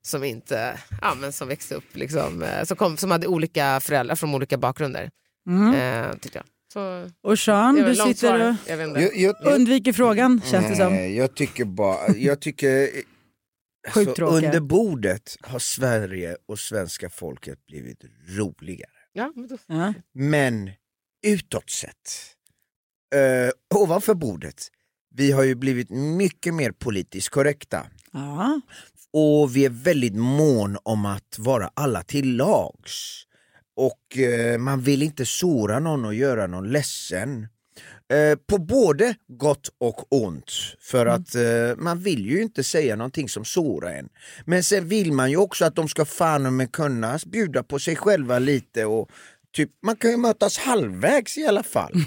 [0.03, 4.15] som inte, ja men som växte upp liksom, eh, som, kom, som hade olika föräldrar
[4.17, 5.11] från olika bakgrunder.
[5.49, 5.75] Mm.
[5.75, 6.45] Eh, tyckte jag.
[6.73, 8.39] Så, Och Sean, du sitter svar.
[8.39, 9.03] och Jag.
[9.03, 10.93] Jag, jag, undviker frågan känns det som.
[10.95, 12.89] Nej, jag tycker bara, jag tycker
[13.89, 18.91] Sjukt alltså, under bordet har Sverige och svenska folket blivit roligare.
[19.13, 19.95] Ja, men då, Ja.
[20.13, 20.71] Men
[21.27, 22.11] utåt sett,
[23.15, 24.69] eh, ovanför bordet,
[25.15, 27.87] vi har ju blivit mycket mer politiskt korrekta.
[28.13, 28.61] Ja.
[29.13, 33.27] Och vi är väldigt mån om att vara alla till lags.
[33.77, 37.49] Och eh, man vill inte såra någon och göra någon ledsen.
[38.13, 40.51] Eh, på både gott och ont.
[40.81, 41.43] För att eh,
[41.77, 44.09] man vill ju inte säga någonting som sårar en.
[44.45, 47.97] Men sen vill man ju också att de ska fan med kunna bjuda på sig
[47.97, 49.11] själva lite och
[49.53, 51.93] typ, man kan ju mötas halvvägs i alla fall.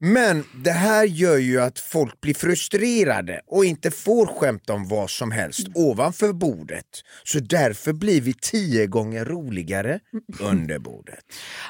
[0.00, 5.10] Men det här gör ju att folk blir frustrerade och inte får skämta om vad
[5.10, 6.84] som helst ovanför bordet.
[7.24, 10.00] Så därför blir vi tio gånger roligare
[10.40, 11.18] under bordet.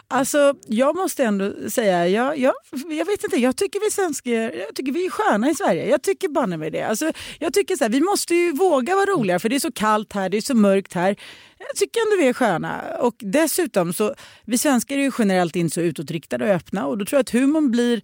[0.08, 4.74] Alltså, jag måste ändå säga, jag, jag, jag vet inte, jag tycker vi svenskar jag
[4.74, 5.88] tycker vi är sköna i Sverige.
[5.88, 6.82] Jag tycker banne mig det.
[6.82, 9.72] Alltså, jag tycker så här, vi måste ju våga vara roliga för det är så
[9.72, 11.16] kallt här, det är så mörkt här.
[11.68, 12.82] Jag tycker ändå vi är sköna.
[13.00, 17.04] Och dessutom så, vi svenskar är ju generellt inte så utåtriktade och öppna och då
[17.04, 18.02] tror jag att humorn blir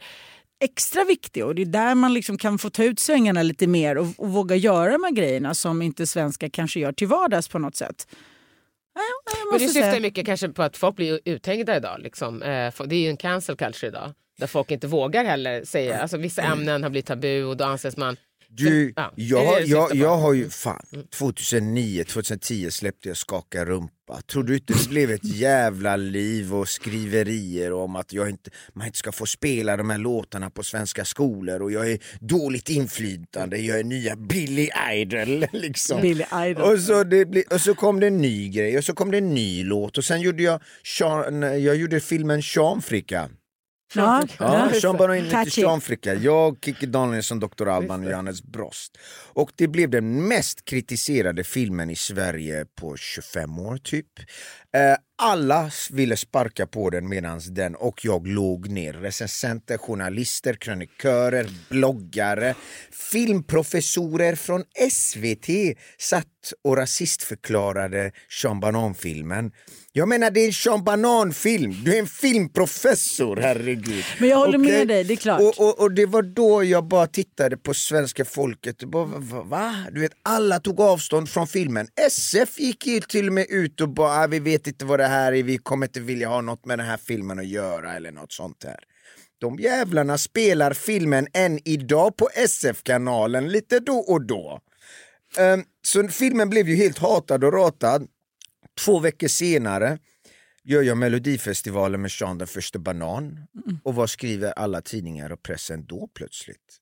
[0.65, 3.99] extra viktig och det är där man liksom kan få ta ut svängarna lite mer
[3.99, 7.59] och, och våga göra de här grejerna som inte svenskar kanske gör till vardags på
[7.59, 8.07] något sätt.
[8.97, 9.05] Nej,
[9.51, 10.01] Men det syftar säga.
[10.01, 12.01] mycket kanske på att folk blir uthängda idag.
[12.01, 12.43] Liksom.
[12.43, 14.13] Eh, Det är ju en cancel culture idag.
[14.39, 17.97] Där folk inte vågar heller säga, alltså vissa ämnen har blivit tabu och då anses
[17.97, 18.17] man...
[18.57, 20.87] Du, jag, jag, jag har ju, fan,
[21.19, 24.21] 2009, 2010 släppte jag Skaka rumpa.
[24.27, 28.87] Tror du inte det blev ett jävla liv och skriverier om att jag inte, man
[28.87, 33.59] inte ska få spela de här låtarna på svenska skolor och jag är dåligt inflytande,
[33.59, 36.01] jag är nya Billy Idol liksom.
[36.01, 36.73] Billy Idol.
[36.73, 39.35] Och så, det och så kom det en ny grej och så kom det en
[39.35, 40.61] ny låt och sen gjorde jag,
[40.99, 43.29] Sean, jag gjorde filmen Sean-Fricka.
[43.29, 43.29] Ja,
[43.95, 44.71] Ja, ja.
[44.81, 45.63] Sean Banan till Catchy.
[45.63, 46.15] Sean Fricka.
[46.15, 47.69] Jag, Kikki Danielsson, Dr.
[47.69, 48.99] Alban och Johannes Brost.
[49.33, 54.07] Och det blev den mest kritiserade filmen i Sverige på 25 år typ.
[54.75, 58.93] Eh, alla ville sparka på den medan den och jag låg ner.
[58.93, 62.55] Recensenter, journalister, krönikörer, bloggare,
[63.13, 66.27] filmprofessorer från SVT satt
[66.65, 69.51] och rasistförklarade Sean Banan-filmen.
[69.93, 74.05] Jag menar det är en Sean Banan-film, du är en filmprofessor, herregud.
[74.21, 74.87] Men jag håller med Okej?
[74.87, 75.41] dig, det är klart.
[75.41, 79.43] Och, och, och det var då jag bara tittade på svenska folket och bara, va,
[79.43, 79.75] va?
[79.93, 81.89] Du vet, alla tog avstånd från filmen.
[82.07, 85.33] SF gick till och med ut och bara, "Ah, vi vet inte vad det här
[85.33, 88.33] är, vi kommer inte vilja ha något med den här filmen att göra eller något
[88.33, 88.79] sånt här.
[89.39, 94.61] De jävlarna spelar filmen än idag på SF-kanalen lite då och då.
[95.39, 98.09] Ehm, så filmen blev ju helt hatad och ratad.
[98.85, 99.99] Två veckor senare
[100.65, 103.47] gör jag Melodifestivalen med Sean den första banan.
[103.83, 106.81] Och vad skriver alla tidningar och pressen då plötsligt?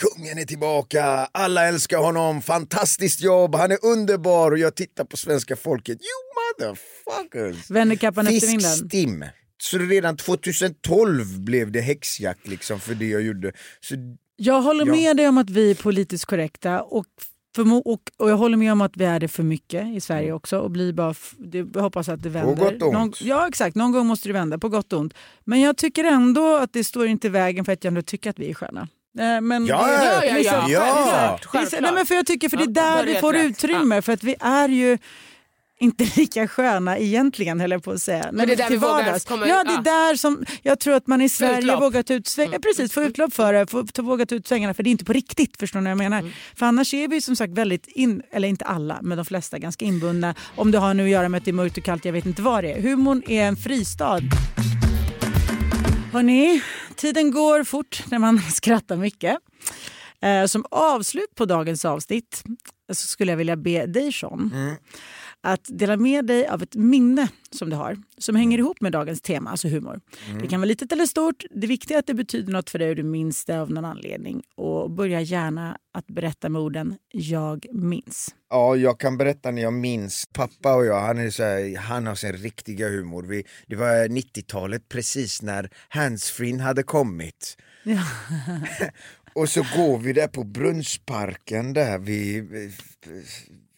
[0.00, 5.16] Kungen är tillbaka, alla älskar honom, fantastiskt jobb, han är underbar och jag tittar på
[5.16, 5.98] svenska folket.
[6.00, 7.70] You motherfuckers!
[7.70, 8.70] Vänder kappan efter vinden.
[8.70, 9.24] Fiskstim.
[9.62, 13.52] Så redan 2012 blev det häxjakt liksom för det jag gjorde.
[13.80, 13.94] Så
[14.36, 14.92] Jag håller Ja.
[14.92, 17.06] med dig om att vi är politiskt korrekta och,
[17.56, 20.32] förmo- och, och jag håller med om att vi är det för mycket i Sverige
[20.32, 20.58] också.
[20.58, 22.52] Och blir bara det, hoppas att det vänder.
[22.52, 22.64] Mm.
[22.64, 22.94] gott och ont.
[22.98, 25.14] Någon, ja exakt, någon gång måste det vända på gott och ont.
[25.44, 28.30] Men jag tycker ändå att det står inte i vägen för att jag ändå tycker
[28.30, 28.88] att vi är sköna.
[29.18, 31.38] Eh, Men Ja, det- ja, ja, vissa- ja.
[31.44, 31.82] Självklart.
[31.82, 33.44] Nej, men för jag tycker för det är där vi får rätt.
[33.46, 34.02] utrymme.
[34.02, 34.98] För att vi är ju
[35.80, 38.28] inte lika sköna egentligen höll jag på att säga.
[38.32, 40.94] Men det är där till vi vågar komma- Ja, det är där som jag tror
[40.94, 41.82] att man i Sverige utlopp.
[41.82, 42.58] vågar ta ut svängarna.
[42.58, 45.04] Precis, få utlopp för det, få, ta, våga ta ut svängarna för det är inte
[45.04, 45.56] på riktigt.
[45.58, 46.18] Förstår ni vad jag menar?
[46.18, 46.32] Mm.
[46.56, 49.84] För annars är vi som sagt väldigt, in, eller inte alla, men de flesta ganska
[49.84, 50.34] inbundna.
[50.56, 52.26] Om det har nu att göra med att det är mörkt och kallt, jag vet
[52.26, 52.80] inte vad det är.
[52.82, 54.20] Humorn är en fristad.
[56.12, 56.62] Hörrni,
[56.96, 59.38] tiden går fort när man skrattar mycket.
[60.20, 62.44] Eh, som avslut på dagens avsnitt
[62.92, 64.76] så skulle jag vilja be dig Sean mm
[65.42, 69.20] att dela med dig av ett minne som du har som hänger ihop med dagens
[69.20, 70.00] tema, alltså humor.
[70.40, 71.44] Det kan vara litet eller stort.
[71.50, 73.84] Det viktiga är att det betyder något för dig och du minns det av någon
[73.84, 74.42] anledning.
[74.56, 78.34] Och börja gärna att berätta med orden “jag minns”.
[78.50, 82.06] Ja, jag kan berätta när jag minns pappa och jag, han, är så här, han
[82.06, 83.22] har sin riktiga humor.
[83.22, 87.56] Vi, det var 90-talet precis när handsfree hade kommit.
[87.84, 88.02] Ja.
[89.34, 92.72] Och så går vi där på Brunnsparken där vid vid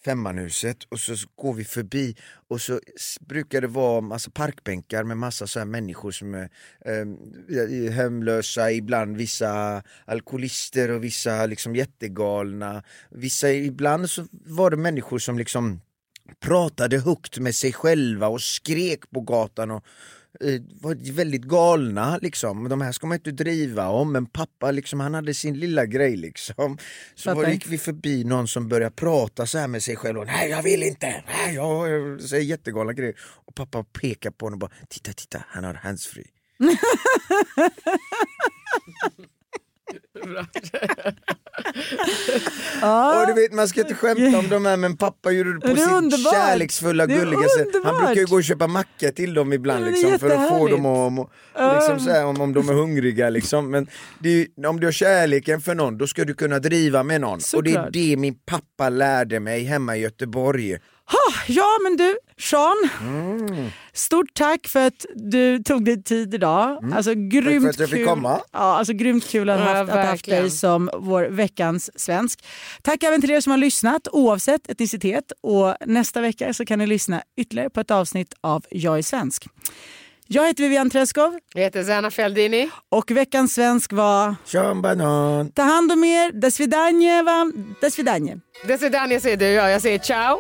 [0.04, 2.16] Femmanhuset och så går vi förbi
[2.48, 2.80] och så
[3.20, 6.48] brukar det vara massa parkbänkar med massa så här människor som är
[6.84, 12.82] eh, hemlösa, ibland vissa alkoholister och vissa liksom jättegalna.
[13.10, 15.80] Vissa, ibland så var det människor som liksom
[16.40, 19.84] pratade högt med sig själva och skrek på gatan och
[20.80, 22.68] var väldigt galna liksom.
[22.68, 26.16] De här ska man inte driva om men pappa liksom, han hade sin lilla grej
[26.16, 26.78] liksom.
[27.14, 30.26] Så var, gick vi förbi någon som började prata så här med sig själv och
[30.26, 33.16] nej jag vill inte, nej jag säger jättegalna grejer.
[33.20, 36.26] Och pappa pekar på honom och bara titta titta han har handsfree.
[43.20, 45.68] Och du vet man ska inte skämta om de här men pappa gjorde det på
[45.68, 46.34] Det sitt underbart.
[46.34, 47.68] kärleksfulla gulliga sätt.
[47.84, 50.86] Han brukar ju gå och köpa macka till dem ibland liksom, för att få dem
[50.86, 51.30] att må-
[51.74, 53.30] liksom, så här, om, om de är hungriga.
[53.30, 53.70] Liksom.
[53.70, 53.86] Men
[54.18, 57.38] det om du har kärleken för någon då ska du kunna driva med någon.
[57.56, 57.92] Och det är Såklart.
[57.92, 60.78] det min pappa lärde mig hemma i Göteborg.
[61.46, 62.88] Ja men du, Sean.
[63.00, 63.70] Mm.
[63.92, 66.92] Stort tack för att du tog dig tid idag.
[66.94, 67.62] Alltså, grymt Mm.
[67.62, 68.06] för att jag fick kul.
[68.06, 68.40] komma.
[68.52, 72.00] Ja, alltså, grymt kul att ha Ja, haft, att ha haft dig som vår veckans
[72.00, 72.44] svensk.
[72.82, 75.32] Tack även till er som har lyssnat oavsett etnicitet.
[75.40, 79.46] Och nästa vecka så kan ni lyssna ytterligare på ett avsnitt av Jag är svensk.
[80.28, 81.38] Jag heter Vivian Treskov.
[81.54, 82.70] Jag heter Zana Feldini.
[82.88, 84.36] Och veckans svensk var...
[84.44, 85.50] Sean Banan.
[85.50, 86.32] Ta hand om er.
[86.32, 87.52] Desvidanje, va?
[87.80, 88.40] Desvidanje.
[88.66, 89.70] Desvidanje säger du, ja.
[89.70, 90.38] Jag säger ciao.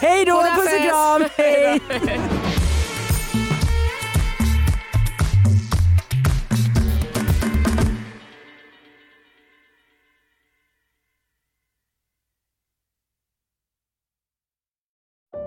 [0.00, 1.24] Hej då, puss och kram.
[1.36, 1.80] Hej.